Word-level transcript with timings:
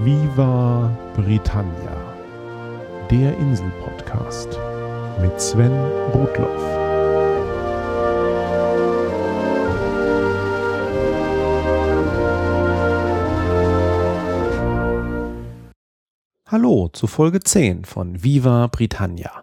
Viva 0.00 0.96
Britannia, 1.16 2.14
der 3.10 3.36
Insel-Podcast 3.36 4.56
mit 5.20 5.40
Sven 5.40 5.72
Rudloff. 6.14 6.62
Hallo 16.46 16.88
zu 16.92 17.08
Folge 17.08 17.40
10 17.40 17.84
von 17.84 18.22
Viva 18.22 18.68
Britannia. 18.68 19.42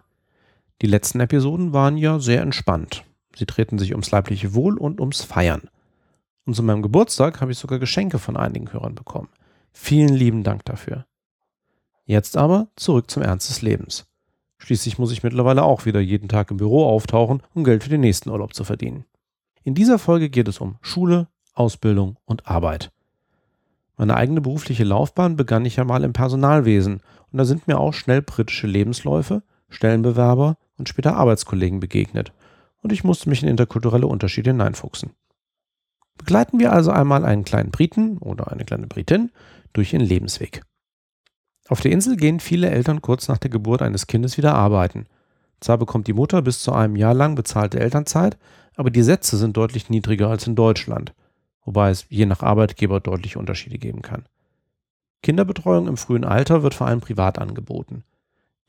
Die 0.80 0.86
letzten 0.86 1.20
Episoden 1.20 1.74
waren 1.74 1.98
ja 1.98 2.18
sehr 2.18 2.40
entspannt. 2.40 3.04
Sie 3.36 3.44
drehten 3.44 3.78
sich 3.78 3.92
ums 3.92 4.10
leibliche 4.10 4.54
Wohl 4.54 4.78
und 4.78 5.02
ums 5.02 5.22
Feiern. 5.22 5.68
Und 6.46 6.54
zu 6.54 6.62
meinem 6.62 6.80
Geburtstag 6.80 7.42
habe 7.42 7.52
ich 7.52 7.58
sogar 7.58 7.78
Geschenke 7.78 8.18
von 8.18 8.38
einigen 8.38 8.72
Hörern 8.72 8.94
bekommen. 8.94 9.28
Vielen 9.78 10.14
lieben 10.14 10.42
Dank 10.42 10.64
dafür. 10.64 11.06
Jetzt 12.06 12.36
aber 12.36 12.68
zurück 12.74 13.08
zum 13.10 13.22
Ernst 13.22 13.50
des 13.50 13.62
Lebens. 13.62 14.06
Schließlich 14.58 14.98
muss 14.98 15.12
ich 15.12 15.22
mittlerweile 15.22 15.62
auch 15.62 15.84
wieder 15.84 16.00
jeden 16.00 16.28
Tag 16.28 16.50
im 16.50 16.56
Büro 16.56 16.84
auftauchen, 16.86 17.42
um 17.54 17.62
Geld 17.62 17.84
für 17.84 17.90
den 17.90 18.00
nächsten 18.00 18.30
Urlaub 18.30 18.54
zu 18.54 18.64
verdienen. 18.64 19.04
In 19.62 19.74
dieser 19.74 20.00
Folge 20.00 20.28
geht 20.28 20.48
es 20.48 20.60
um 20.60 20.76
Schule, 20.80 21.28
Ausbildung 21.52 22.16
und 22.24 22.48
Arbeit. 22.48 22.90
Meine 23.96 24.16
eigene 24.16 24.40
berufliche 24.40 24.82
Laufbahn 24.82 25.36
begann 25.36 25.66
ich 25.66 25.76
ja 25.76 25.84
mal 25.84 26.02
im 26.04 26.14
Personalwesen 26.14 27.00
und 27.30 27.38
da 27.38 27.44
sind 27.44 27.68
mir 27.68 27.78
auch 27.78 27.92
schnell 27.92 28.22
britische 28.22 28.66
Lebensläufe, 28.66 29.42
Stellenbewerber 29.68 30.56
und 30.78 30.88
später 30.88 31.16
Arbeitskollegen 31.16 31.80
begegnet 31.80 32.32
und 32.82 32.92
ich 32.92 33.04
musste 33.04 33.28
mich 33.28 33.42
in 33.42 33.48
interkulturelle 33.48 34.06
Unterschiede 34.06 34.50
hineinfuchsen. 34.50 35.10
Begleiten 36.18 36.58
wir 36.58 36.72
also 36.72 36.90
einmal 36.90 37.24
einen 37.24 37.44
kleinen 37.44 37.70
Briten 37.70 38.18
oder 38.18 38.50
eine 38.50 38.64
kleine 38.64 38.86
Britin 38.86 39.30
durch 39.76 39.92
ihren 39.92 40.04
Lebensweg. 40.04 40.62
Auf 41.68 41.80
der 41.80 41.92
Insel 41.92 42.16
gehen 42.16 42.40
viele 42.40 42.70
Eltern 42.70 43.02
kurz 43.02 43.28
nach 43.28 43.38
der 43.38 43.50
Geburt 43.50 43.82
eines 43.82 44.06
Kindes 44.06 44.36
wieder 44.36 44.54
arbeiten. 44.54 45.06
Zwar 45.60 45.78
bekommt 45.78 46.06
die 46.06 46.12
Mutter 46.12 46.42
bis 46.42 46.60
zu 46.62 46.72
einem 46.72 46.96
Jahr 46.96 47.14
lang 47.14 47.34
bezahlte 47.34 47.80
Elternzeit, 47.80 48.36
aber 48.76 48.90
die 48.90 49.02
Sätze 49.02 49.36
sind 49.36 49.56
deutlich 49.56 49.90
niedriger 49.90 50.28
als 50.28 50.46
in 50.46 50.54
Deutschland, 50.54 51.14
wobei 51.64 51.90
es 51.90 52.06
je 52.08 52.26
nach 52.26 52.42
Arbeitgeber 52.42 53.00
deutliche 53.00 53.38
Unterschiede 53.38 53.78
geben 53.78 54.02
kann. 54.02 54.26
Kinderbetreuung 55.22 55.88
im 55.88 55.96
frühen 55.96 56.24
Alter 56.24 56.62
wird 56.62 56.74
vor 56.74 56.86
allem 56.86 57.00
privat 57.00 57.38
angeboten. 57.38 58.04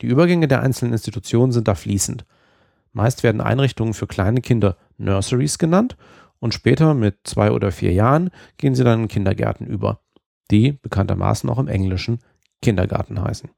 Die 0.01 0.07
Übergänge 0.07 0.47
der 0.47 0.61
einzelnen 0.61 0.93
Institutionen 0.93 1.51
sind 1.51 1.67
da 1.67 1.75
fließend. 1.75 2.25
Meist 2.93 3.21
werden 3.21 3.41
Einrichtungen 3.41 3.93
für 3.93 4.07
kleine 4.07 4.41
Kinder 4.41 4.77
Nurseries 4.97 5.59
genannt 5.59 5.97
und 6.39 6.53
später 6.53 6.93
mit 6.93 7.19
zwei 7.25 7.51
oder 7.51 7.71
vier 7.71 7.93
Jahren 7.93 8.31
gehen 8.57 8.75
sie 8.75 8.83
dann 8.83 9.03
in 9.03 9.07
Kindergärten 9.07 9.67
über, 9.67 9.99
die 10.51 10.73
bekanntermaßen 10.73 11.49
auch 11.49 11.59
im 11.59 11.67
Englischen 11.67 12.19
Kindergarten 12.61 13.21
heißen. 13.21 13.49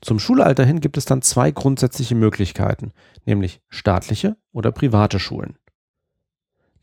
Zum 0.00 0.18
Schulalter 0.18 0.64
hin 0.64 0.80
gibt 0.80 0.96
es 0.96 1.04
dann 1.04 1.22
zwei 1.22 1.50
grundsätzliche 1.50 2.14
Möglichkeiten, 2.14 2.92
nämlich 3.24 3.60
staatliche 3.68 4.36
oder 4.52 4.70
private 4.70 5.18
Schulen. 5.18 5.56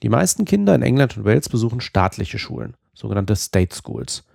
Die 0.03 0.09
meisten 0.09 0.44
Kinder 0.44 0.75
in 0.75 0.81
England 0.81 1.17
und 1.17 1.25
Wales 1.25 1.47
besuchen 1.47 1.80
staatliche 1.80 2.38
Schulen, 2.38 2.75
sogenannte 2.94 3.35
State 3.35 3.73
Schools. 3.73 4.25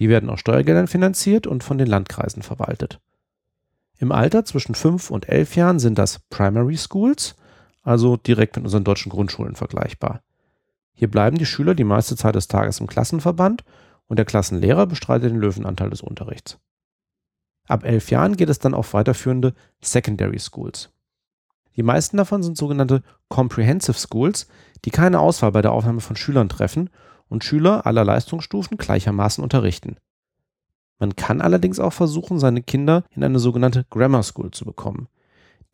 Die 0.00 0.08
werden 0.08 0.28
aus 0.28 0.40
Steuergeldern 0.40 0.88
finanziert 0.88 1.46
und 1.46 1.62
von 1.62 1.78
den 1.78 1.86
Landkreisen 1.86 2.42
verwaltet. 2.42 3.00
Im 3.98 4.10
Alter 4.10 4.44
zwischen 4.44 4.74
5 4.74 5.10
und 5.10 5.28
11 5.28 5.54
Jahren 5.54 5.78
sind 5.78 5.98
das 5.98 6.18
Primary 6.30 6.76
Schools 6.76 7.36
also 7.84 8.16
direkt 8.16 8.56
mit 8.56 8.64
unseren 8.64 8.82
deutschen 8.82 9.10
Grundschulen 9.10 9.54
vergleichbar. 9.54 10.22
Hier 10.94 11.10
bleiben 11.10 11.38
die 11.38 11.46
Schüler 11.46 11.74
die 11.74 11.84
meiste 11.84 12.16
Zeit 12.16 12.34
des 12.34 12.48
Tages 12.48 12.80
im 12.80 12.86
Klassenverband 12.86 13.62
und 14.08 14.18
der 14.18 14.26
Klassenlehrer 14.26 14.86
bestreitet 14.86 15.30
den 15.30 15.38
Löwenanteil 15.38 15.90
des 15.90 16.02
Unterrichts. 16.02 16.58
Ab 17.66 17.84
elf 17.84 18.10
Jahren 18.10 18.36
geht 18.36 18.50
es 18.50 18.58
dann 18.58 18.74
auf 18.74 18.92
weiterführende 18.92 19.54
Secondary 19.80 20.38
Schools. 20.38 20.90
Die 21.76 21.82
meisten 21.82 22.16
davon 22.16 22.42
sind 22.42 22.56
sogenannte 22.56 23.02
Comprehensive 23.28 23.98
Schools, 23.98 24.48
die 24.84 24.90
keine 24.90 25.20
Auswahl 25.20 25.52
bei 25.52 25.62
der 25.62 25.72
Aufnahme 25.72 26.00
von 26.00 26.16
Schülern 26.16 26.48
treffen 26.48 26.90
und 27.28 27.42
Schüler 27.42 27.86
aller 27.86 28.04
Leistungsstufen 28.04 28.76
gleichermaßen 28.76 29.42
unterrichten. 29.42 29.96
Man 30.98 31.16
kann 31.16 31.40
allerdings 31.40 31.80
auch 31.80 31.92
versuchen, 31.92 32.38
seine 32.38 32.62
Kinder 32.62 33.04
in 33.10 33.24
eine 33.24 33.38
sogenannte 33.38 33.84
Grammar 33.90 34.22
School 34.22 34.52
zu 34.52 34.64
bekommen. 34.64 35.08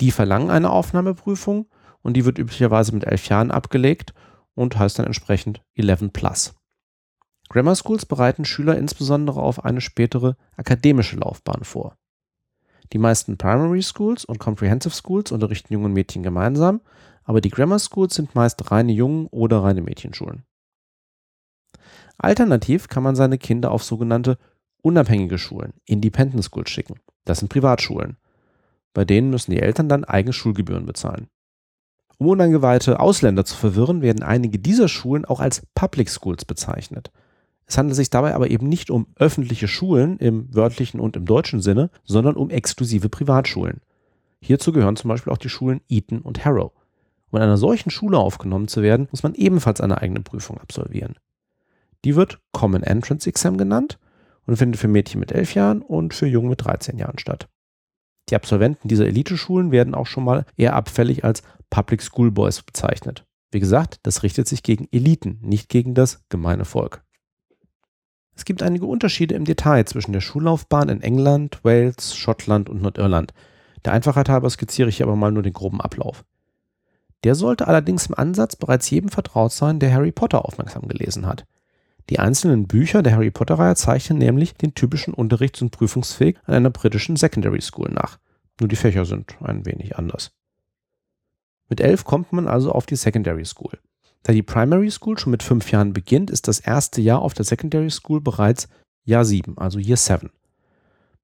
Die 0.01 0.13
verlangen 0.13 0.51
eine 0.51 0.71
Aufnahmeprüfung 0.71 1.67
und 2.03 2.15
die 2.15 2.25
wird 2.25 2.39
üblicherweise 2.39 2.95
mit 2.95 3.05
elf 3.05 3.29
Jahren 3.29 3.51
abgelegt 3.51 4.15
und 4.55 4.79
heißt 4.79 4.99
dann 4.99 5.07
entsprechend 5.07 5.63
11 5.75 6.13
Plus. 6.13 6.55
Grammar 7.51 7.75
Schools 7.75 8.07
bereiten 8.07 8.45
Schüler 8.45 8.79
insbesondere 8.79 9.43
auf 9.43 9.65
eine 9.65 9.81
spätere 9.81 10.37
akademische 10.57 11.17
Laufbahn 11.17 11.65
vor. 11.65 11.97
Die 12.93 12.99
meisten 12.99 13.39
Primary 13.39 13.83
Schools 13.83 14.25
und 14.25 14.39
Comprehensive 14.39 14.95
Schools 14.95 15.33
unterrichten 15.33 15.73
Jungen 15.73 15.93
Mädchen 15.93 16.23
gemeinsam, 16.23 16.81
aber 17.25 17.41
die 17.41 17.51
Grammar 17.51 17.81
Schools 17.81 18.15
sind 18.15 18.37
meist 18.37 18.71
reine 18.71 18.93
Jungen- 18.93 19.27
oder 19.27 19.65
reine 19.65 19.83
Mädchenschulen. 19.83 20.45
Alternativ 22.19 22.87
kann 22.87 23.03
man 23.03 23.17
seine 23.17 23.37
Kinder 23.37 23.73
auf 23.73 23.83
sogenannte 23.83 24.39
unabhängige 24.83 25.39
Schulen, 25.39 25.73
Independent 25.85 26.45
Schools 26.45 26.71
schicken. 26.71 27.01
Das 27.25 27.41
sind 27.41 27.49
Privatschulen. 27.49 28.17
Bei 28.95 29.05
denen 29.05 29.31
müssen 29.31 29.51
die 29.51 29.61
Eltern 29.61 29.89
dann 29.89 30.05
eigene 30.05 30.33
Schulgebühren 30.33 30.87
bezahlen. 30.87 31.29
Um 32.19 32.29
unangeweihte 32.29 33.01
Ausländer 33.01 33.45
zu 33.45 33.57
verwirren, 33.57 34.03
werden 34.03 34.23
einige 34.23 34.59
dieser 34.61 34.89
Schulen 34.89 35.25
auch 35.25 35.41
als 35.41 35.67
Public 35.75 36.11
Schools 36.11 36.45
bezeichnet. 36.45 37.11
Es 37.71 37.79
handelt 37.79 37.95
sich 37.95 38.11
dabei 38.11 38.35
aber 38.35 38.51
eben 38.51 38.69
nicht 38.69 38.91
um 38.91 39.07
öffentliche 39.15 39.69
Schulen 39.69 40.17
im 40.17 40.53
wörtlichen 40.53 40.99
und 40.99 41.15
im 41.15 41.25
deutschen 41.25 41.61
Sinne, 41.61 41.91
sondern 42.03 42.35
um 42.35 42.51
exklusive 42.51 43.09
Privatschulen. 43.09 43.81
Hierzu 44.41 44.73
gehören 44.73 44.97
zum 44.97 45.07
Beispiel 45.07 45.33
auch 45.33 45.39
die 45.39 45.49
Schulen 45.49 45.81
Eton 45.89 46.19
und 46.19 46.45
Harrow. 46.45 46.73
Um 47.31 47.37
in 47.37 47.45
einer 47.45 47.57
solchen 47.57 47.91
Schule 47.91 48.19
aufgenommen 48.19 48.67
zu 48.67 48.83
werden, 48.83 49.07
muss 49.13 49.23
man 49.23 49.35
ebenfalls 49.35 49.81
eine 49.81 49.99
eigene 49.99 50.21
Prüfung 50.21 50.59
absolvieren. 50.59 51.15
Die 52.05 52.17
wird 52.17 52.41
Common 52.51 52.83
Entrance 52.83 53.29
Exam 53.29 53.57
genannt 53.57 54.01
und 54.47 54.57
findet 54.57 54.81
für 54.81 54.89
Mädchen 54.89 55.21
mit 55.21 55.31
11 55.31 55.55
Jahren 55.55 55.81
und 55.81 56.13
für 56.13 56.27
Jungen 56.27 56.49
mit 56.49 56.65
13 56.65 56.99
Jahren 56.99 57.21
statt. 57.21 57.49
Die 58.31 58.35
Absolventen 58.35 58.89
dieser 58.89 59.07
Eliteschulen 59.07 59.71
werden 59.71 59.95
auch 59.95 60.09
schon 60.09 60.25
mal 60.25 60.45
eher 60.57 60.75
abfällig 60.75 61.25
als 61.25 61.45
Public 61.71 62.03
School 62.03 62.33
Boys 62.33 62.63
bezeichnet. 62.63 63.25
Wie 63.53 63.61
gesagt, 63.61 64.01
das 64.03 64.25
richtet 64.25 64.49
sich 64.49 64.65
gegen 64.65 64.89
Eliten, 64.91 65.39
nicht 65.41 65.69
gegen 65.69 65.95
das 65.95 66.25
gemeine 66.31 66.65
Volk. 66.65 67.05
Es 68.35 68.45
gibt 68.45 68.63
einige 68.63 68.87
Unterschiede 68.87 69.35
im 69.35 69.45
Detail 69.45 69.85
zwischen 69.85 70.13
der 70.13 70.21
Schullaufbahn 70.21 70.89
in 70.89 71.03
England, 71.03 71.61
Wales, 71.63 72.17
Schottland 72.17 72.69
und 72.69 72.83
Nordirland. 72.83 73.33
Der 73.85 73.93
Einfachheit 73.93 74.29
halber 74.29 74.51
skizziere 74.51 74.89
ich 74.89 74.99
hier 74.99 75.07
aber 75.07 75.17
mal 75.17 75.33
nur 75.33 75.43
den 75.43 75.53
groben 75.53 75.81
Ablauf. 75.81 76.25
Der 77.25 77.35
sollte 77.35 77.69
allerdings 77.69 78.07
im 78.07 78.15
Ansatz 78.15 78.57
bereits 78.57 78.89
jedem 78.89 79.11
vertraut 79.11 79.53
sein, 79.53 79.79
der 79.79 79.93
Harry 79.93 80.13
Potter 80.13 80.45
aufmerksam 80.45 80.89
gelesen 80.89 81.27
hat. 81.27 81.45
Die 82.09 82.19
einzelnen 82.19 82.67
Bücher 82.67 83.03
der 83.03 83.13
Harry 83.13 83.31
Potter-Reihe 83.31 83.77
zeichnen 83.77 84.19
nämlich 84.19 84.55
den 84.55 84.75
typischen 84.75 85.15
Unterrichts- 85.15 85.63
und 85.63 85.71
Prüfungsweg 85.71 86.41
an 86.47 86.55
einer 86.55 86.71
britischen 86.71 87.17
Secondary 87.17 87.61
School 87.61 87.91
nach. 87.91 88.19
Nur 88.59 88.69
die 88.69 88.77
Fächer 88.77 89.05
sind 89.05 89.37
ein 89.41 89.65
wenig 89.67 89.97
anders. 89.97 90.33
Mit 91.69 91.81
elf 91.81 92.05
kommt 92.05 92.33
man 92.33 92.49
also 92.49 92.73
auf 92.73 92.87
die 92.87 92.97
Secondary 92.97 93.45
School. 93.45 93.79
Da 94.23 94.33
die 94.33 94.43
Primary 94.43 94.91
School 94.91 95.19
schon 95.19 95.31
mit 95.31 95.43
fünf 95.43 95.71
Jahren 95.73 95.93
beginnt, 95.93 96.31
ist 96.31 96.49
das 96.49 96.61
erste 96.61 97.01
Jahr 97.01 97.23
auf 97.23 97.35
der 97.35 97.45
Secondary 97.45 97.91
School 97.91 98.21
bereits 98.21 98.69
Jahr 99.05 99.25
sieben, 99.25 99.57
also 99.57 99.79
Year 99.79 99.97
seven. 99.97 100.31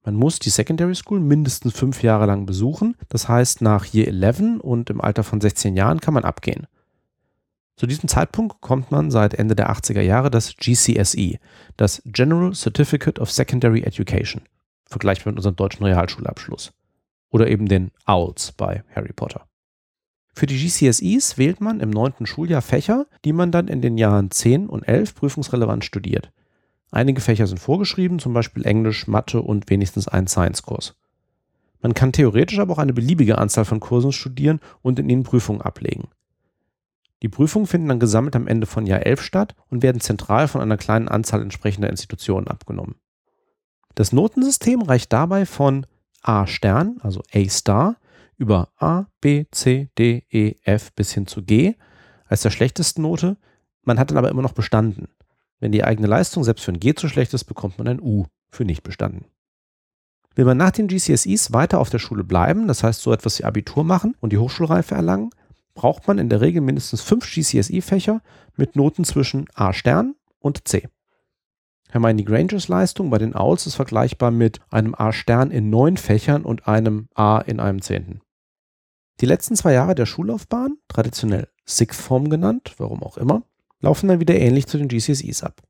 Man 0.06 0.14
muss 0.14 0.38
die 0.38 0.50
Secondary 0.50 0.94
School 0.94 1.18
mindestens 1.18 1.76
fünf 1.76 2.02
Jahre 2.02 2.26
lang 2.26 2.46
besuchen. 2.46 2.96
Das 3.08 3.28
heißt, 3.28 3.60
nach 3.60 3.92
Year 3.92 4.06
11 4.06 4.60
und 4.60 4.88
im 4.88 5.00
Alter 5.00 5.24
von 5.24 5.40
16 5.40 5.76
Jahren 5.76 6.00
kann 6.00 6.14
man 6.14 6.24
abgehen. 6.24 6.68
Zu 7.76 7.86
diesem 7.86 8.08
Zeitpunkt 8.08 8.60
bekommt 8.60 8.92
man 8.92 9.10
seit 9.10 9.34
Ende 9.34 9.56
der 9.56 9.70
80er 9.70 10.00
Jahre 10.00 10.30
das 10.30 10.56
GCSE, 10.56 11.38
das 11.76 12.02
General 12.06 12.54
Certificate 12.54 13.18
of 13.18 13.32
Secondary 13.32 13.82
Education, 13.82 14.42
vergleichbar 14.86 15.32
mit 15.32 15.38
unserem 15.38 15.56
deutschen 15.56 15.84
Realschulabschluss. 15.84 16.72
Oder 17.30 17.48
eben 17.48 17.66
den 17.66 17.90
OWLs 18.06 18.52
bei 18.52 18.84
Harry 18.94 19.12
Potter. 19.12 19.46
Für 20.36 20.44
die 20.44 20.58
GCSEs 20.58 21.38
wählt 21.38 21.62
man 21.62 21.80
im 21.80 21.88
neunten 21.88 22.26
Schuljahr 22.26 22.60
Fächer, 22.60 23.06
die 23.24 23.32
man 23.32 23.50
dann 23.50 23.68
in 23.68 23.80
den 23.80 23.96
Jahren 23.96 24.30
10 24.30 24.68
und 24.68 24.82
11 24.82 25.14
prüfungsrelevant 25.14 25.82
studiert. 25.82 26.30
Einige 26.90 27.22
Fächer 27.22 27.46
sind 27.46 27.56
vorgeschrieben, 27.56 28.18
zum 28.18 28.34
Beispiel 28.34 28.66
Englisch, 28.66 29.06
Mathe 29.06 29.40
und 29.40 29.70
wenigstens 29.70 30.08
ein 30.08 30.26
Science-Kurs. 30.26 30.94
Man 31.80 31.94
kann 31.94 32.12
theoretisch 32.12 32.58
aber 32.58 32.74
auch 32.74 32.78
eine 32.78 32.92
beliebige 32.92 33.38
Anzahl 33.38 33.64
von 33.64 33.80
Kursen 33.80 34.12
studieren 34.12 34.60
und 34.82 34.98
in 34.98 35.08
ihnen 35.08 35.22
Prüfungen 35.22 35.62
ablegen. 35.62 36.08
Die 37.22 37.30
Prüfungen 37.30 37.66
finden 37.66 37.88
dann 37.88 37.98
gesammelt 38.00 38.36
am 38.36 38.46
Ende 38.46 38.66
von 38.66 38.84
Jahr 38.84 39.06
11 39.06 39.22
statt 39.22 39.54
und 39.70 39.82
werden 39.82 40.02
zentral 40.02 40.48
von 40.48 40.60
einer 40.60 40.76
kleinen 40.76 41.08
Anzahl 41.08 41.40
entsprechender 41.40 41.88
Institutionen 41.88 42.46
abgenommen. 42.46 42.96
Das 43.94 44.12
Notensystem 44.12 44.82
reicht 44.82 45.14
dabei 45.14 45.46
von 45.46 45.86
A 46.20 46.46
Stern, 46.46 46.98
also 47.00 47.22
A 47.32 47.48
Star, 47.48 47.96
über 48.36 48.70
A, 48.76 49.06
B, 49.20 49.46
C, 49.50 49.90
D, 49.98 50.24
E, 50.30 50.56
F 50.62 50.92
bis 50.94 51.12
hin 51.12 51.26
zu 51.26 51.42
G 51.42 51.74
als 52.26 52.42
der 52.42 52.50
schlechtesten 52.50 53.02
Note. 53.02 53.36
Man 53.82 53.98
hat 53.98 54.10
dann 54.10 54.18
aber 54.18 54.30
immer 54.30 54.42
noch 54.42 54.52
bestanden. 54.52 55.08
Wenn 55.60 55.72
die 55.72 55.84
eigene 55.84 56.06
Leistung 56.06 56.44
selbst 56.44 56.64
für 56.64 56.72
ein 56.72 56.80
G 56.80 56.94
zu 56.94 57.08
schlecht 57.08 57.32
ist, 57.34 57.44
bekommt 57.44 57.78
man 57.78 57.88
ein 57.88 58.00
U 58.00 58.26
für 58.50 58.64
nicht 58.64 58.82
bestanden. 58.82 59.26
Will 60.34 60.44
man 60.44 60.58
nach 60.58 60.70
den 60.70 60.86
GCSEs 60.86 61.52
weiter 61.52 61.80
auf 61.80 61.88
der 61.88 61.98
Schule 61.98 62.22
bleiben, 62.22 62.68
das 62.68 62.82
heißt 62.82 63.00
so 63.00 63.12
etwas 63.12 63.38
wie 63.38 63.44
Abitur 63.44 63.84
machen 63.84 64.14
und 64.20 64.32
die 64.32 64.38
Hochschulreife 64.38 64.94
erlangen, 64.94 65.30
braucht 65.74 66.06
man 66.06 66.18
in 66.18 66.28
der 66.28 66.42
Regel 66.42 66.60
mindestens 66.60 67.00
fünf 67.00 67.30
GCSE-Fächer 67.32 68.20
mit 68.56 68.76
Noten 68.76 69.04
zwischen 69.04 69.46
A 69.54 69.72
Stern 69.72 70.14
und 70.38 70.68
C. 70.68 70.88
Hermione 71.88 72.24
Grangers 72.24 72.68
Leistung 72.68 73.08
bei 73.08 73.18
den 73.18 73.34
Owls 73.34 73.66
ist 73.66 73.76
vergleichbar 73.76 74.30
mit 74.30 74.60
einem 74.70 74.94
A 74.94 75.12
Stern 75.12 75.50
in 75.50 75.70
neun 75.70 75.96
Fächern 75.96 76.44
und 76.44 76.68
einem 76.68 77.08
A 77.14 77.38
in 77.38 77.60
einem 77.60 77.80
Zehnten. 77.80 78.20
Die 79.20 79.26
letzten 79.26 79.56
zwei 79.56 79.72
Jahre 79.72 79.94
der 79.94 80.06
Schullaufbahn, 80.06 80.76
traditionell 80.88 81.48
Sixth 81.66 82.00
Form 82.00 82.28
genannt, 82.28 82.74
warum 82.76 83.02
auch 83.02 83.16
immer, 83.16 83.42
laufen 83.80 84.08
dann 84.08 84.20
wieder 84.20 84.36
ähnlich 84.36 84.66
zu 84.66 84.78
den 84.78 84.88
GCSEs 84.88 85.42
ab. 85.42 85.62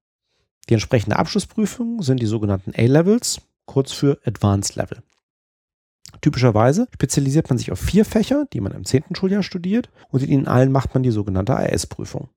Die 0.69 0.75
entsprechende 0.75 1.17
Abschlussprüfung 1.17 2.03
sind 2.03 2.21
die 2.21 2.27
sogenannten 2.27 2.73
A-Levels, 2.77 3.41
kurz 3.67 3.93
für 3.93 4.19
Advanced 4.25 4.75
Level. 4.75 5.03
Typischerweise 6.21 6.89
spezialisiert 6.93 7.49
man 7.49 7.59
sich 7.59 7.71
auf 7.71 7.79
vier 7.79 8.05
Fächer, 8.05 8.47
die 8.53 8.61
man 8.61 8.73
im 8.73 8.85
zehnten 8.85 9.15
Schuljahr 9.15 9.43
studiert, 9.43 9.91
und 10.09 10.23
in 10.23 10.31
ihnen 10.31 10.49
allen 10.49 10.73
macht 10.73 10.95
man 10.95 11.03
die 11.03 11.11
sogenannte 11.11 11.57
AS-Prüfung. 11.57 12.31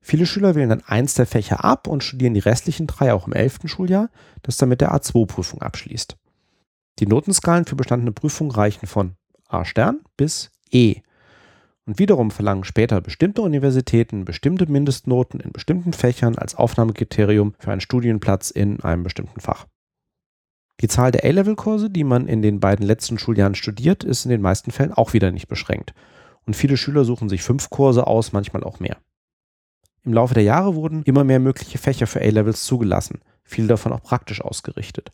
Viele 0.00 0.26
Schüler 0.26 0.54
wählen 0.54 0.68
dann 0.68 0.84
eins 0.84 1.14
der 1.14 1.26
Fächer 1.26 1.64
ab 1.64 1.86
und 1.86 2.04
studieren 2.04 2.34
die 2.34 2.40
restlichen 2.40 2.86
drei 2.86 3.12
auch 3.12 3.26
im 3.26 3.32
elften 3.32 3.68
Schuljahr, 3.68 4.10
das 4.42 4.56
dann 4.56 4.68
mit 4.68 4.80
der 4.80 4.94
A2-Prüfung 4.94 5.62
abschließt. 5.62 6.16
Die 6.98 7.06
Notenskalen 7.06 7.64
für 7.64 7.76
bestandene 7.76 8.12
Prüfungen 8.12 8.50
reichen 8.50 8.86
von 8.86 9.16
A 9.48 9.64
Stern 9.64 10.00
bis 10.16 10.50
E. 10.70 11.00
Und 11.86 11.98
wiederum 11.98 12.30
verlangen 12.30 12.64
später 12.64 13.00
bestimmte 13.00 13.40
Universitäten 13.42 14.26
bestimmte 14.26 14.70
Mindestnoten 14.70 15.40
in 15.40 15.52
bestimmten 15.52 15.94
Fächern 15.94 16.36
als 16.36 16.54
Aufnahmekriterium 16.54 17.54
für 17.58 17.72
einen 17.72 17.80
Studienplatz 17.80 18.50
in 18.50 18.80
einem 18.80 19.02
bestimmten 19.02 19.40
Fach. 19.40 19.66
Die 20.80 20.88
Zahl 20.88 21.10
der 21.10 21.24
A-Level-Kurse, 21.24 21.90
die 21.90 22.04
man 22.04 22.28
in 22.28 22.42
den 22.42 22.60
beiden 22.60 22.86
letzten 22.86 23.18
Schuljahren 23.18 23.54
studiert, 23.54 24.04
ist 24.04 24.26
in 24.26 24.30
den 24.30 24.42
meisten 24.42 24.70
Fällen 24.70 24.92
auch 24.92 25.12
wieder 25.12 25.32
nicht 25.32 25.48
beschränkt. 25.48 25.92
Und 26.46 26.54
viele 26.54 26.76
Schüler 26.76 27.04
suchen 27.04 27.28
sich 27.28 27.42
fünf 27.42 27.68
Kurse 27.70 28.06
aus, 28.06 28.32
manchmal 28.32 28.62
auch 28.62 28.78
mehr. 28.80 28.98
Im 30.04 30.12
Laufe 30.12 30.34
der 30.34 30.44
Jahre 30.44 30.74
wurden 30.74 31.02
immer 31.02 31.24
mehr 31.24 31.40
mögliche 31.40 31.78
Fächer 31.78 32.06
für 32.06 32.20
A-Levels 32.20 32.64
zugelassen, 32.64 33.20
viele 33.42 33.66
davon 33.66 33.92
auch 33.92 34.02
praktisch 34.02 34.40
ausgerichtet. 34.40 35.10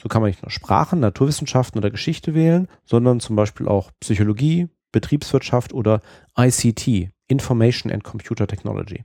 So 0.00 0.08
kann 0.08 0.22
man 0.22 0.30
nicht 0.30 0.42
nur 0.42 0.50
Sprachen, 0.50 1.00
Naturwissenschaften 1.00 1.78
oder 1.78 1.90
Geschichte 1.90 2.34
wählen, 2.34 2.68
sondern 2.84 3.20
zum 3.20 3.36
Beispiel 3.36 3.66
auch 3.66 3.90
Psychologie, 4.00 4.68
Betriebswirtschaft 4.92 5.72
oder 5.72 6.02
ICT, 6.38 7.10
Information 7.28 7.90
and 7.90 8.04
Computer 8.04 8.46
Technology. 8.46 9.04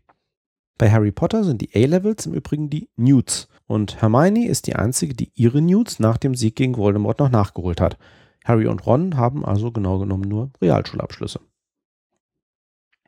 Bei 0.78 0.92
Harry 0.92 1.12
Potter 1.12 1.44
sind 1.44 1.62
die 1.62 1.70
A-Levels 1.76 2.26
im 2.26 2.34
Übrigen 2.34 2.70
die 2.70 2.90
Newts 2.96 3.48
und 3.68 4.02
Hermione 4.02 4.48
ist 4.48 4.68
die 4.68 4.76
einzige, 4.76 5.14
die 5.14 5.32
ihre 5.36 5.62
Newts 5.62 6.00
nach 6.00 6.18
dem 6.18 6.36
Sieg 6.36 6.56
gegen 6.56 6.76
Voldemort 6.76 7.20
noch 7.20 7.30
nachgeholt 7.30 7.80
hat. 7.80 7.98
Harry 8.44 8.68
und 8.68 8.86
Ron 8.86 9.16
haben 9.16 9.46
also 9.46 9.72
genau 9.72 10.00
genommen 10.00 10.28
nur 10.28 10.50
Realschulabschlüsse. 10.62 11.40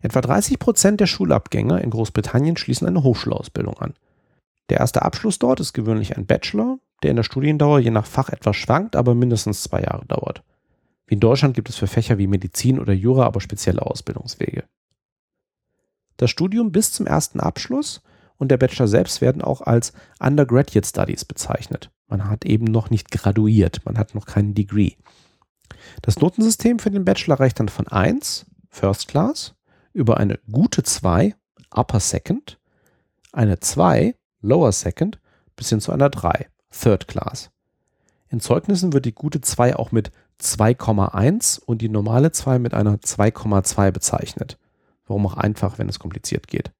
Etwa 0.01 0.21
30 0.21 0.59
Prozent 0.59 1.00
der 1.00 1.07
Schulabgänger 1.07 1.81
in 1.81 1.89
Großbritannien 1.89 2.57
schließen 2.57 2.88
eine 2.88 3.03
Hochschulausbildung 3.03 3.77
an. 3.80 3.94
Der 4.69 4.80
erste 4.80 5.01
Abschluss 5.01 5.39
dort 5.39 5.59
ist 5.59 5.74
gewöhnlich 5.74 6.15
ein 6.15 6.25
Bachelor, 6.25 6.77
der 7.04 7.12
in 7.12 7.18
der 7.18 7.24
Studiendauer 7.24 7.80
je 7.80 7.92
nach 7.92 8.06
Fach 8.06 8.30
etwas 8.30 8.56
schwankt, 8.56 8.96
aber 8.96 9.14
mindestens 9.14 9.64
zwei 9.64 9.82
Jahre 9.82 10.06
dauert. 10.06 10.44
Wie 11.06 11.16
in 11.16 11.20
Deutschland 11.20 11.54
gibt 11.54 11.70
es 11.70 11.76
für 11.76 11.88
Fächer 11.88 12.18
wie 12.18 12.28
Medizin 12.28 12.80
oder 12.80 12.94
Jura 12.94 13.26
aber 13.26 13.42
spezielle 13.42 13.82
Ausbildungswege. 13.82 14.64
Das 16.18 16.30
Studium 16.30 16.72
bis 16.72 16.92
zum 16.92 17.06
ersten 17.06 17.40
Abschluss 17.40 18.02
und 18.38 18.50
der 18.50 18.58
Bachelor 18.58 18.88
selbst 18.88 19.22
werden 19.22 19.42
auch 19.42 19.62
als 19.62 19.94
Undergraduate 20.20 20.88
Studies 20.88 21.26
bezeichnet. 21.26 21.92
Man 22.08 22.30
hat 22.30 22.46
eben 22.46 22.66
noch 22.66 22.90
nicht 22.90 23.12
graduiert, 23.12 23.82
man 23.86 23.98
hat 23.98 24.16
noch 24.16 24.26
keinen 24.26 24.54
Degree. 24.54 24.94
Das 26.02 26.20
Notensystem 26.20 26.80
für 26.80 26.92
den 26.92 27.06
Bachelor 27.06 27.40
reicht 27.40 27.60
dann 27.60 27.70
von 27.70 27.88
1, 27.88 28.46
First 28.70 29.08
Class, 29.08 29.56
über 29.94 30.18
eine 30.18 30.40
gute 30.52 30.84
2, 30.84 31.36
Upper 31.72 32.00
Second, 32.00 32.60
eine 33.32 33.60
2, 33.60 34.16
Lower 34.42 34.72
Second, 34.72 35.20
bis 35.56 35.70
hin 35.70 35.82
zu 35.82 35.92
einer 35.92 36.10
3, 36.10 36.48
Third 36.74 37.08
Class. 37.08 37.52
In 38.30 38.40
Zeugnissen 38.40 38.94
wird 38.94 39.06
die 39.06 39.14
gute 39.14 39.42
2 39.42 39.75
auch 39.75 39.92
mit 39.92 40.12
2,1 40.42 41.60
und 41.60 41.81
die 41.81 41.90
normale 41.90 42.31
2 42.31 42.60
mit 42.60 42.74
einer 42.74 42.98
2,2 42.98 43.92
bezeichnet. 43.92 44.58
Warum 45.06 45.25
auch 45.28 45.36
einfach, 45.36 45.78
wenn 45.78 45.90
es 45.90 46.00
kompliziert 46.00 46.48
geht. 46.48 46.72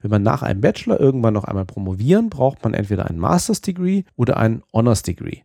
Will 0.00 0.10
man 0.10 0.22
nach 0.22 0.42
einem 0.42 0.60
Bachelor 0.60 1.00
irgendwann 1.00 1.34
noch 1.34 1.44
einmal 1.44 1.64
promovieren, 1.64 2.30
braucht 2.30 2.62
man 2.62 2.74
entweder 2.74 3.06
ein 3.06 3.18
Master's 3.18 3.62
Degree 3.62 4.04
oder 4.16 4.36
ein 4.36 4.62
Honors 4.72 5.02
Degree. 5.02 5.40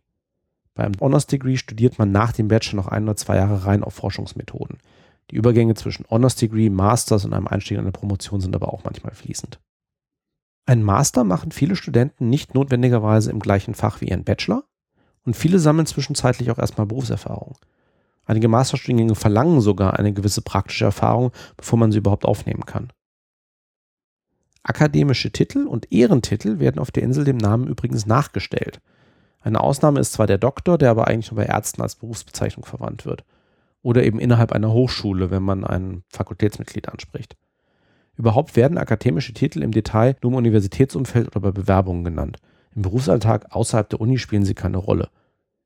Beim 0.74 0.92
Honors 1.00 1.26
Degree 1.26 1.56
studiert 1.56 1.98
man 1.98 2.12
nach 2.12 2.32
dem 2.32 2.48
Bachelor 2.48 2.82
noch 2.82 2.88
ein 2.88 3.04
oder 3.04 3.16
zwei 3.16 3.36
Jahre 3.36 3.64
rein 3.64 3.82
auf 3.82 3.94
Forschungsmethoden. 3.94 4.78
Die 5.30 5.36
Übergänge 5.36 5.74
zwischen 5.74 6.04
Honors 6.10 6.36
Degree, 6.36 6.70
Masters 6.70 7.24
und 7.24 7.32
einem 7.32 7.48
Einstieg 7.48 7.78
in 7.78 7.84
eine 7.84 7.92
Promotion 7.92 8.40
sind 8.40 8.54
aber 8.54 8.72
auch 8.72 8.84
manchmal 8.84 9.14
fließend. 9.14 9.58
Ein 10.70 10.84
Master 10.84 11.24
machen 11.24 11.50
viele 11.50 11.74
Studenten 11.74 12.28
nicht 12.28 12.54
notwendigerweise 12.54 13.32
im 13.32 13.40
gleichen 13.40 13.74
Fach 13.74 14.00
wie 14.00 14.04
ihren 14.04 14.22
Bachelor 14.22 14.62
und 15.24 15.34
viele 15.34 15.58
sammeln 15.58 15.86
zwischenzeitlich 15.86 16.48
auch 16.52 16.60
erstmal 16.60 16.86
Berufserfahrung. 16.86 17.56
Einige 18.24 18.46
Masterstudiengänge 18.46 19.16
verlangen 19.16 19.60
sogar 19.60 19.98
eine 19.98 20.12
gewisse 20.12 20.42
praktische 20.42 20.84
Erfahrung, 20.84 21.32
bevor 21.56 21.76
man 21.76 21.90
sie 21.90 21.98
überhaupt 21.98 22.24
aufnehmen 22.24 22.66
kann. 22.66 22.92
Akademische 24.62 25.32
Titel 25.32 25.66
und 25.66 25.90
Ehrentitel 25.90 26.60
werden 26.60 26.78
auf 26.78 26.92
der 26.92 27.02
Insel 27.02 27.24
dem 27.24 27.38
Namen 27.38 27.66
übrigens 27.66 28.06
nachgestellt. 28.06 28.80
Eine 29.40 29.62
Ausnahme 29.62 29.98
ist 29.98 30.12
zwar 30.12 30.28
der 30.28 30.38
Doktor, 30.38 30.78
der 30.78 30.92
aber 30.92 31.08
eigentlich 31.08 31.32
nur 31.32 31.44
bei 31.44 31.46
Ärzten 31.46 31.82
als 31.82 31.96
Berufsbezeichnung 31.96 32.64
verwandt 32.64 33.06
wird. 33.06 33.24
Oder 33.82 34.04
eben 34.04 34.20
innerhalb 34.20 34.52
einer 34.52 34.70
Hochschule, 34.70 35.32
wenn 35.32 35.42
man 35.42 35.64
ein 35.64 36.04
Fakultätsmitglied 36.10 36.88
anspricht. 36.88 37.36
Überhaupt 38.20 38.54
werden 38.54 38.76
akademische 38.76 39.32
Titel 39.32 39.62
im 39.62 39.72
Detail 39.72 40.14
nur 40.22 40.32
im 40.32 40.36
Universitätsumfeld 40.36 41.28
oder 41.28 41.40
bei 41.40 41.52
Bewerbungen 41.52 42.04
genannt. 42.04 42.36
Im 42.76 42.82
Berufsalltag 42.82 43.46
außerhalb 43.56 43.88
der 43.88 43.98
Uni 43.98 44.18
spielen 44.18 44.44
sie 44.44 44.52
keine 44.52 44.76
Rolle. 44.76 45.08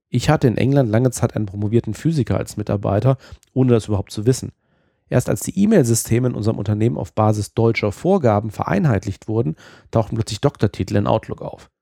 Ich 0.09 0.31
hatte 0.31 0.47
in 0.47 0.57
England 0.57 0.89
lange 0.89 1.11
Zeit 1.11 1.35
einen 1.35 1.47
promovierten 1.47 1.95
Physiker 1.95 2.37
als 2.37 2.57
Mitarbeiter, 2.57 3.17
ohne 3.55 3.73
das 3.73 3.89
überhaupt 3.89 4.13
zu 4.13 4.25
wissen. 4.25 4.53
Erst 5.09 5.29
als 5.29 5.41
die 5.41 5.59
E-Mail-Systeme 5.59 6.29
in 6.29 6.37
unserem 6.37 6.59
Unternehmen 6.59 6.97
auf 6.97 7.13
Basis 7.13 7.55
deutscher 7.55 7.91
Vorgaben 7.91 8.53
vereinheitlicht 8.53 9.27
wurden, 9.27 9.57
tauchten 9.91 10.15
plötzlich 10.15 10.41
Doktortitel 10.41 10.95
in 10.95 11.09
Outlook 11.09 11.43
auf. 11.43 11.73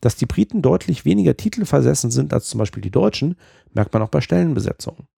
Dass 0.00 0.16
die 0.16 0.24
Briten 0.24 0.62
deutlich 0.62 1.04
weniger 1.04 1.36
titelversessen 1.36 2.10
sind 2.10 2.32
als 2.32 2.48
zum 2.48 2.56
Beispiel 2.56 2.80
die 2.80 2.90
Deutschen, 2.90 3.36
merkt 3.74 3.92
man 3.92 4.02
auch 4.02 4.08
bei 4.08 4.22
Stellenbesetzungen. 4.22 5.08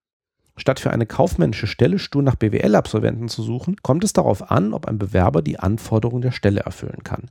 Statt 0.57 0.81
für 0.81 0.91
eine 0.91 1.07
kaufmännische 1.07 1.67
Stelle 1.67 1.99
stur 1.99 2.23
nach 2.23 2.37
BWL-Absolventen 2.37 3.29
zu 3.29 3.43
suchen, 3.43 3.77
kommt 3.83 4.05
es 4.05 4.15
darauf 4.15 4.51
an, 4.51 4.73
ob 4.73 4.87
ein 4.87 4.99
Bewerber 4.99 5.43
die 5.43 5.59
Anforderungen 5.59 6.23
der 6.23 6.33
Stelle 6.33 6.61
erfüllen 6.61 7.05
kann. 7.05 7.31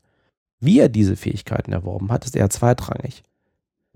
Wie 0.60 0.79
er 0.79 0.89
diese 0.89 1.15
Fähigkeiten 1.15 1.72
erworben 1.72 2.12
hat, 2.12 2.25
ist 2.25 2.36
eher 2.36 2.50
zweitrangig. 2.50 3.24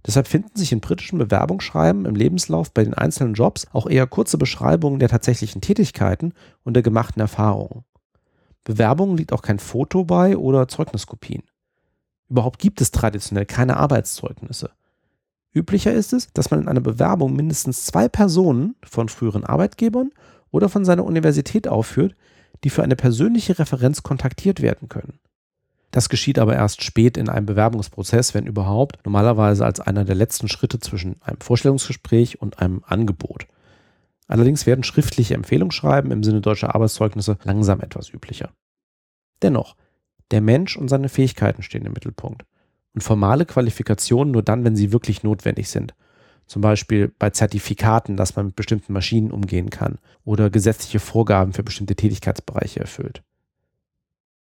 Deshalb 0.05 0.27
finden 0.27 0.57
sich 0.57 0.71
in 0.71 0.79
britischen 0.79 1.19
Bewerbungsschreiben 1.19 2.05
im 2.05 2.15
Lebenslauf 2.15 2.73
bei 2.73 2.83
den 2.83 2.93
einzelnen 2.93 3.33
Jobs 3.33 3.67
auch 3.73 3.87
eher 3.87 4.07
kurze 4.07 4.37
Beschreibungen 4.37 4.99
der 4.99 5.09
tatsächlichen 5.09 5.61
Tätigkeiten 5.61 6.33
und 6.63 6.73
der 6.73 6.83
gemachten 6.83 7.21
Erfahrungen. 7.21 7.83
Bewerbungen 8.63 9.17
liegt 9.17 9.33
auch 9.33 9.41
kein 9.41 9.59
Foto 9.59 10.05
bei 10.05 10.37
oder 10.37 10.67
Zeugniskopien. 10.67 11.43
Überhaupt 12.29 12.59
gibt 12.59 12.81
es 12.81 12.91
traditionell 12.91 13.45
keine 13.45 13.77
Arbeitszeugnisse. 13.77 14.71
Üblicher 15.53 15.93
ist 15.93 16.13
es, 16.13 16.31
dass 16.33 16.51
man 16.51 16.61
in 16.61 16.67
einer 16.67 16.81
Bewerbung 16.81 17.35
mindestens 17.35 17.85
zwei 17.85 18.07
Personen 18.07 18.75
von 18.83 19.09
früheren 19.09 19.43
Arbeitgebern 19.43 20.11
oder 20.51 20.69
von 20.69 20.85
seiner 20.85 21.05
Universität 21.05 21.67
aufführt, 21.67 22.15
die 22.63 22.69
für 22.69 22.83
eine 22.83 22.95
persönliche 22.95 23.57
Referenz 23.57 24.03
kontaktiert 24.03 24.61
werden 24.61 24.89
können. 24.89 25.19
Das 25.91 26.09
geschieht 26.09 26.37
aber 26.37 26.55
erst 26.55 26.83
spät 26.83 27.17
in 27.17 27.29
einem 27.29 27.47
Bewerbungsprozess, 27.47 28.35
wenn 28.35 28.45
überhaupt, 28.45 28.99
normalerweise 29.05 29.65
als 29.65 29.79
einer 29.79 30.05
der 30.05 30.15
letzten 30.15 30.47
Schritte 30.47 30.79
zwischen 30.79 31.19
einem 31.21 31.41
Vorstellungsgespräch 31.41 32.41
und 32.41 32.59
einem 32.59 32.83
Angebot. 32.85 33.47
Allerdings 34.27 34.67
werden 34.67 34.83
schriftliche 34.83 35.33
Empfehlungsschreiben 35.33 36.11
im 36.11 36.23
Sinne 36.23 36.41
deutscher 36.41 36.75
Arbeitszeugnisse 36.75 37.39
langsam 37.43 37.81
etwas 37.81 38.13
üblicher. 38.13 38.51
Dennoch, 39.41 39.75
der 40.29 40.41
Mensch 40.41 40.77
und 40.77 40.89
seine 40.89 41.09
Fähigkeiten 41.09 41.63
stehen 41.63 41.85
im 41.85 41.93
Mittelpunkt. 41.93 42.45
Und 42.93 43.01
formale 43.01 43.45
Qualifikationen 43.45 44.31
nur 44.31 44.43
dann, 44.43 44.63
wenn 44.63 44.75
sie 44.75 44.91
wirklich 44.91 45.23
notwendig 45.23 45.69
sind. 45.69 45.93
Zum 46.47 46.61
Beispiel 46.61 47.13
bei 47.19 47.29
Zertifikaten, 47.29 48.17
dass 48.17 48.35
man 48.35 48.47
mit 48.47 48.55
bestimmten 48.55 48.93
Maschinen 48.93 49.31
umgehen 49.31 49.69
kann 49.69 49.99
oder 50.25 50.49
gesetzliche 50.49 50.99
Vorgaben 50.99 51.53
für 51.53 51.63
bestimmte 51.63 51.95
Tätigkeitsbereiche 51.95 52.79
erfüllt. 52.79 53.21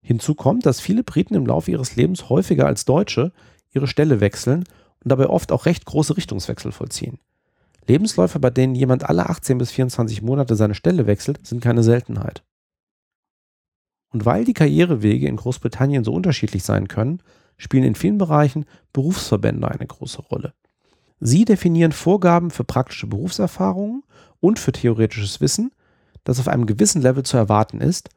Hinzu 0.01 0.33
kommt, 0.33 0.65
dass 0.65 0.79
viele 0.79 1.03
Briten 1.03 1.35
im 1.35 1.45
Laufe 1.45 1.71
ihres 1.71 1.97
Lebens 1.97 2.29
häufiger 2.29 2.65
als 2.67 2.85
Deutsche 2.85 3.33
ihre 3.73 3.87
Stelle 3.87 4.21
wechseln 4.21 4.63
und 5.03 5.11
dabei 5.11 5.27
oft 5.27 5.51
auch 5.51 5.65
recht 5.65 5.85
große 5.85 6.15
Richtungswechsel 6.15 6.71
vollziehen. 6.71 7.19
Lebensläufe, 7.87 8.39
bei 8.39 8.49
denen 8.49 8.75
jemand 8.75 9.09
alle 9.09 9.29
18 9.29 9.57
bis 9.57 9.71
24 9.71 10.21
Monate 10.21 10.55
seine 10.55 10.75
Stelle 10.75 11.07
wechselt, 11.07 11.45
sind 11.45 11.61
keine 11.61 11.83
Seltenheit. 11.83 12.43
Und 14.11 14.25
weil 14.25 14.45
die 14.45 14.53
Karrierewege 14.53 15.27
in 15.27 15.35
Großbritannien 15.35 16.03
so 16.03 16.13
unterschiedlich 16.13 16.63
sein 16.63 16.87
können, 16.87 17.21
spielen 17.59 17.83
in 17.83 17.93
vielen 17.93 18.17
Bereichen 18.17 18.65
Berufsverbände 18.91 19.69
eine 19.69 19.85
große 19.85 20.23
Rolle. 20.23 20.53
Sie 21.19 21.45
definieren 21.45 21.91
Vorgaben 21.91 22.49
für 22.49 22.63
praktische 22.63 23.05
Berufserfahrungen 23.05 24.03
und 24.39 24.57
für 24.57 24.71
theoretisches 24.71 25.41
Wissen, 25.41 25.71
das 26.23 26.39
auf 26.39 26.47
einem 26.47 26.65
gewissen 26.65 27.01
Level 27.01 27.23
zu 27.23 27.37
erwarten 27.37 27.81
ist, 27.81 28.09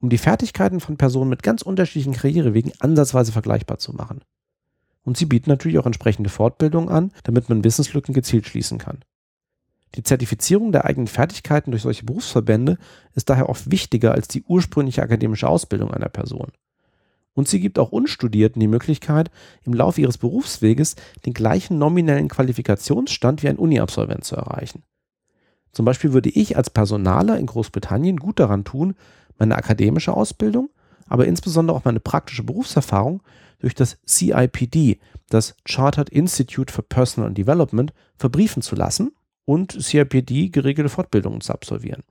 um 0.00 0.10
die 0.10 0.18
Fertigkeiten 0.18 0.80
von 0.80 0.96
Personen 0.96 1.30
mit 1.30 1.42
ganz 1.42 1.62
unterschiedlichen 1.62 2.14
Karrierewegen 2.14 2.72
ansatzweise 2.80 3.32
vergleichbar 3.32 3.78
zu 3.78 3.92
machen. 3.94 4.20
Und 5.02 5.16
sie 5.16 5.26
bieten 5.26 5.50
natürlich 5.50 5.78
auch 5.78 5.86
entsprechende 5.86 6.28
Fortbildungen 6.28 6.88
an, 6.88 7.12
damit 7.24 7.48
man 7.48 7.64
Wissenslücken 7.64 8.12
gezielt 8.12 8.46
schließen 8.46 8.78
kann. 8.78 9.00
Die 9.94 10.02
Zertifizierung 10.02 10.72
der 10.72 10.84
eigenen 10.84 11.08
Fertigkeiten 11.08 11.70
durch 11.70 11.82
solche 11.82 12.04
Berufsverbände 12.04 12.78
ist 13.14 13.28
daher 13.28 13.48
oft 13.48 13.70
wichtiger 13.70 14.12
als 14.12 14.28
die 14.28 14.42
ursprüngliche 14.42 15.02
akademische 15.02 15.48
Ausbildung 15.48 15.92
einer 15.92 16.08
Person. 16.08 16.52
Und 17.34 17.48
sie 17.48 17.60
gibt 17.60 17.78
auch 17.78 17.92
Unstudierten 17.92 18.60
die 18.60 18.68
Möglichkeit, 18.68 19.30
im 19.62 19.72
Laufe 19.72 20.00
ihres 20.00 20.18
Berufsweges 20.18 20.96
den 21.24 21.32
gleichen 21.32 21.78
nominellen 21.78 22.28
Qualifikationsstand 22.28 23.42
wie 23.42 23.48
ein 23.48 23.58
Uni-Absolvent 23.58 24.24
zu 24.24 24.36
erreichen. 24.36 24.82
Zum 25.72 25.84
Beispiel 25.84 26.12
würde 26.12 26.30
ich 26.30 26.56
als 26.56 26.70
Personaler 26.70 27.38
in 27.38 27.46
Großbritannien 27.46 28.16
gut 28.16 28.40
daran 28.40 28.64
tun, 28.64 28.94
meine 29.38 29.56
akademische 29.56 30.12
Ausbildung, 30.12 30.70
aber 31.06 31.26
insbesondere 31.26 31.76
auch 31.76 31.84
meine 31.84 32.00
praktische 32.00 32.42
Berufserfahrung 32.42 33.22
durch 33.60 33.74
das 33.74 33.98
CIPD, 34.06 34.98
das 35.28 35.54
Chartered 35.64 36.10
Institute 36.10 36.72
for 36.72 36.84
Personal 36.88 37.32
Development, 37.32 37.92
verbriefen 38.16 38.62
zu 38.62 38.74
lassen 38.74 39.12
und 39.44 39.72
CIPD 39.80 40.48
geregelte 40.48 40.88
Fortbildungen 40.88 41.40
zu 41.40 41.52
absolvieren. 41.52 42.02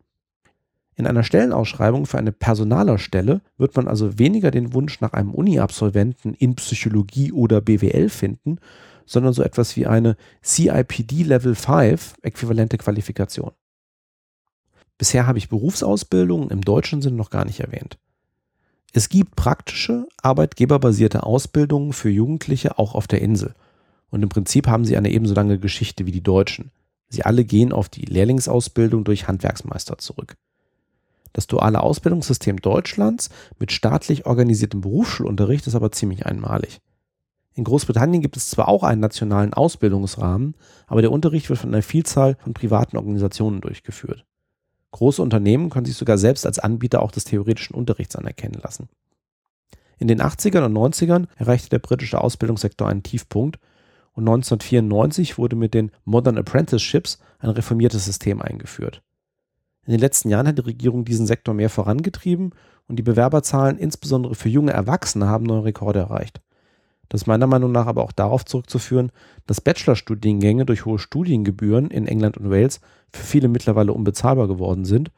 In 1.00 1.08
einer 1.08 1.24
Stellenausschreibung 1.24 2.06
für 2.06 2.18
eine 2.18 2.34
Personalerstelle 2.34 3.40
wird 3.58 3.74
man 3.78 3.88
also 3.88 4.20
weniger 4.20 4.52
den 4.52 4.74
Wunsch 4.74 5.00
nach 5.00 5.14
einem 5.14 5.34
Uni-Absolventen 5.34 6.34
in 6.34 6.56
Psychologie 6.56 7.32
oder 7.32 7.62
BWL 7.62 8.10
finden, 8.10 8.60
sondern 9.06 9.32
so 9.32 9.42
etwas 9.42 9.78
wie 9.78 9.88
eine 9.88 10.18
CIPD 10.44 11.24
Level 11.24 11.56
5 11.56 12.16
äquivalente 12.22 12.78
Qualifikation. 12.78 13.52
Bisher 14.98 15.26
habe 15.26 15.38
ich 15.38 15.48
Berufsausbildungen 15.48 16.50
im 16.50 16.66
deutschen 16.66 17.02
Sinn 17.02 17.16
noch 17.16 17.30
gar 17.30 17.46
nicht 17.46 17.62
erwähnt. 17.62 17.98
Es 18.92 19.08
gibt 19.08 19.38
praktische, 19.38 20.06
arbeitgeberbasierte 20.22 21.24
Ausbildungen 21.24 21.94
für 21.94 22.10
Jugendliche 22.10 22.78
auch 22.78 22.94
auf 22.94 23.08
der 23.08 23.22
Insel. 23.22 23.56
Und 24.10 24.22
im 24.22 24.28
Prinzip 24.28 24.68
haben 24.68 24.84
sie 24.84 24.98
eine 24.98 25.12
ebenso 25.12 25.34
lange 25.34 25.60
Geschichte 25.60 26.06
wie 26.06 26.12
die 26.12 26.24
Deutschen. 26.24 26.72
Sie 27.08 27.24
alle 27.24 27.46
gehen 27.46 27.72
auf 27.72 27.88
die 27.88 28.04
Lehrlingsausbildung 28.04 29.06
durch 29.06 29.30
Handwerksmeister 29.30 29.98
zurück. 29.98 30.36
Das 31.34 31.48
duale 31.48 31.82
Ausbildungssystem 31.82 32.58
Deutschlands 32.58 33.30
mit 33.60 33.72
staatlich 33.72 34.26
organisiertem 34.26 34.82
Berufsschulunterricht 34.82 35.68
ist 35.68 35.76
aber 35.76 35.92
ziemlich 35.92 36.26
einmalig. 36.26 36.80
In 37.54 37.64
Großbritannien 37.64 38.22
gibt 38.22 38.38
es 38.38 38.50
zwar 38.50 38.68
auch 38.68 38.84
einen 38.84 39.02
nationalen 39.02 39.54
Ausbildungsrahmen, 39.54 40.56
aber 40.88 41.02
der 41.02 41.12
Unterricht 41.12 41.50
wird 41.50 41.60
von 41.60 41.74
einer 41.74 41.84
Vielzahl 41.84 42.38
von 42.40 42.54
privaten 42.54 42.98
Organisationen 42.98 43.62
durchgeführt. 43.62 44.26
Große 44.92 45.22
Unternehmen 45.22 45.70
können 45.70 45.86
sich 45.86 45.98
sogar 45.98 46.18
selbst 46.18 46.46
als 46.46 46.58
Anbieter 46.58 47.02
auch 47.02 47.12
des 47.12 47.26
theoretischen 47.26 47.76
Unterrichts 47.76 48.16
anerkennen 48.16 48.60
lassen. 48.62 48.90
In 49.98 50.08
den 50.08 50.22
80ern 50.22 50.66
und 50.66 50.74
90ern 50.74 51.28
erreichte 51.36 51.70
der 51.70 51.80
britische 51.80 52.22
Ausbildungssektor 52.22 52.88
einen 52.88 53.04
Tiefpunkt 53.04 53.60
und 54.14 54.28
1994 54.28 55.38
wurde 55.38 55.56
mit 55.56 55.74
den 55.74 55.92
Modern 56.06 56.38
Apprenticeships 56.38 57.20
ein 57.40 57.50
reformiertes 57.50 58.06
System 58.06 58.42
eingeführt. 58.42 59.04
In 59.90 59.94
den 59.94 60.02
letzten 60.02 60.30
Jahren 60.30 60.48
hat 60.48 60.56
die 60.56 60.62
Regierung 60.62 61.04
diesen 61.04 61.26
Sektor 61.26 61.56
mehr 61.56 61.72
vorangetrieben 61.72 62.52
und 62.88 62.98
die 62.98 63.04
Bewerberzahlen 63.04 63.80
insbesondere 63.80 64.36
für 64.36 64.48
junge 64.48 64.72
Erwachsene 64.72 65.26
haben 65.26 65.48
neue 65.48 65.64
Rekorde 65.64 65.98
erreicht. 65.98 66.42
Das 67.10 67.22
ist 67.22 67.26
meiner 67.26 67.48
Meinung 67.48 67.72
nach 67.72 67.88
aber 67.88 68.04
auch 68.04 68.12
darauf 68.12 68.46
zurückzuführen, 68.46 69.12
dass 69.48 69.62
Bachelorstudiengänge 69.62 70.68
durch 70.68 70.86
hohe 70.86 71.00
Studiengebühren 71.00 71.90
in 71.90 72.06
England 72.06 72.38
und 72.38 72.52
Wales 72.52 72.82
für 73.12 73.24
viele 73.24 73.48
mittlerweile 73.48 73.92
unbezahlbar 73.92 74.48
geworden 74.48 74.86
sind 74.86 75.12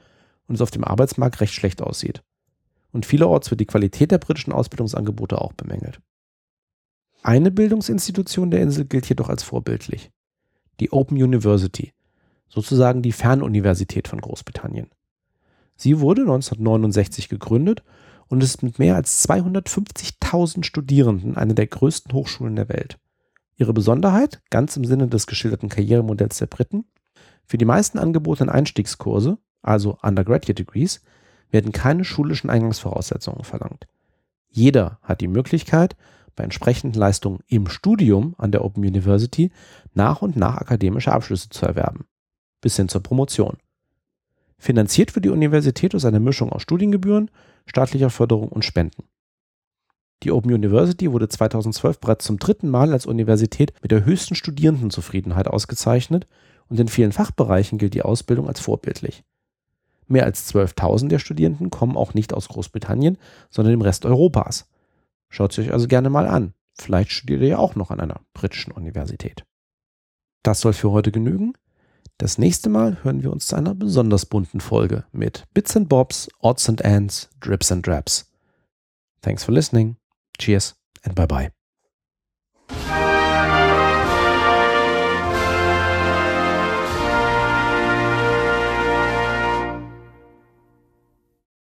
und 0.47 0.55
es 0.55 0.61
auf 0.61 0.71
dem 0.71 0.85
Arbeitsmarkt 0.85 1.41
recht 1.41 1.53
schlecht 1.53 1.81
aussieht. 1.81 2.23
Und 2.93 3.05
vielerorts 3.05 3.51
wird 3.51 3.59
die 3.59 3.65
Qualität 3.65 4.11
der 4.11 4.19
britischen 4.19 4.53
Ausbildungsangebote 4.53 5.41
auch 5.41 5.51
bemängelt. 5.51 5.99
Eine 7.23 7.51
Bildungsinstitution 7.51 8.51
der 8.51 8.61
Insel 8.61 8.85
gilt 8.85 9.09
jedoch 9.09 9.27
als 9.27 9.43
vorbildlich. 9.43 10.11
Die 10.79 10.93
Open 10.93 11.21
University, 11.21 11.91
sozusagen 12.51 13.01
die 13.01 13.13
Fernuniversität 13.13 14.08
von 14.08 14.22
Großbritannien. 14.22 14.89
Sie 15.75 16.00
wurde 16.00 16.22
1969 16.22 17.29
gegründet 17.29 17.84
und 18.27 18.43
ist 18.43 18.62
mit 18.62 18.77
mehr 18.77 18.96
als 18.96 19.27
250.000 19.27 20.63
Studierenden 20.63 21.38
eine 21.38 21.55
der 21.55 21.67
größten 21.67 22.13
Hochschulen 22.13 22.55
der 22.55 22.70
Welt. 22.70 23.00
Ihre 23.55 23.74
Besonderheit, 23.74 24.41
ganz 24.50 24.77
im 24.77 24.86
Sinne 24.86 25.08
des 25.08 25.27
geschilderten 25.27 25.70
Karrieremodells 25.70 26.38
der 26.38 26.48
Briten, 26.48 26.86
für 27.46 27.58
die 27.58 27.65
meisten 27.65 28.00
angebotenen 28.00 28.53
Einstiegskurse, 28.53 29.38
also 29.62 29.98
Undergraduate 30.01 30.53
Degrees, 30.53 31.01
werden 31.50 31.72
keine 31.72 32.05
schulischen 32.05 32.50
Eingangsvoraussetzungen 32.50 33.43
verlangt. 33.43 33.88
Jeder 34.50 35.00
hat 35.01 35.22
die 35.22 35.27
Möglichkeit, 35.27 35.96
bei 36.36 36.43
entsprechenden 36.43 36.98
Leistungen 36.98 37.39
im 37.48 37.67
Studium 37.67 38.36
an 38.38 38.51
der 38.51 38.63
Open 38.63 38.86
University 38.86 39.51
nach 39.93 40.22
und 40.22 40.38
nach 40.38 40.58
akademische 40.58 41.12
Abschlüsse 41.12 41.50
zu 41.50 41.65
erwerben 41.65 42.05
bis 42.62 42.75
hin 42.77 42.88
zur 42.88 43.03
Promotion. 43.03 43.58
Finanziert 44.58 45.15
wird 45.15 45.25
die 45.25 45.30
Universität 45.30 45.96
aus 45.96 46.06
einer 46.06 46.20
Mischung 46.20 46.51
aus 46.51 46.62
Studiengebühren, 46.62 47.32
staatlicher 47.65 48.12
Förderung 48.12 48.50
und 48.50 48.63
Spenden. 48.63 49.03
Die 50.24 50.32
Open 50.32 50.53
University 50.53 51.12
wurde 51.12 51.27
2012 51.27 52.00
bereits 52.00 52.25
zum 52.25 52.38
dritten 52.38 52.70
Mal 52.70 52.94
als 52.94 53.08
Universität 53.08 53.74
mit 53.82 53.91
der 53.91 54.06
höchsten 54.06 54.36
Studierendenzufriedenheit 54.36 55.48
ausgezeichnet 55.48 56.27
und 56.70 56.80
in 56.80 56.88
vielen 56.88 57.12
Fachbereichen 57.12 57.80
gilt 57.80 57.96
die 57.96 58.03
Ausbildung 58.03 58.48
als 58.48 58.60
vorbildlich. 58.60 59.24
Mehr 60.08 60.25
als 60.25 60.53
12.000 60.53 61.08
der 61.08 61.20
Studierenden 61.20 61.72
kommen 61.72 61.98
auch 61.98 62.13
nicht 62.13 62.34
aus 62.34 62.50
Großbritannien, 62.50 63.18
sondern 63.50 63.74
im 63.74 63.82
Rest 63.82 64.06
Europas. 64.06 64.70
Schaut 65.30 65.53
sie 65.53 65.62
euch 65.62 65.74
also 65.74 65.88
gerne 65.88 66.10
mal 66.10 66.27
an. 66.27 66.53
Vielleicht 66.77 67.12
studiert 67.12 67.41
ihr 67.41 67.48
ja 67.48 67.58
auch 67.58 67.75
noch 67.75 67.91
an 67.91 68.00
einer 68.00 68.22
britischen 68.34 68.74
Universität. 68.74 69.46
Das 70.44 70.62
soll 70.62 70.74
für 70.74 70.91
heute 70.91 71.12
genügen. 71.12 71.53
Das 72.21 72.37
nächste 72.37 72.69
Mal 72.69 73.03
hören 73.03 73.23
wir 73.23 73.31
uns 73.31 73.47
zu 73.47 73.55
einer 73.55 73.73
besonders 73.73 74.27
bunten 74.27 74.59
Folge 74.59 75.05
mit 75.11 75.47
Bits 75.55 75.75
and 75.75 75.89
Bobs, 75.89 76.29
Odds 76.37 76.69
and 76.69 76.81
Ends, 76.81 77.31
Drips 77.39 77.71
and 77.71 77.83
Draps. 77.83 78.29
Thanks 79.23 79.43
for 79.43 79.51
listening. 79.51 79.95
Cheers 80.37 80.75
and 81.01 81.15
bye 81.15 81.25
bye. 81.25 81.51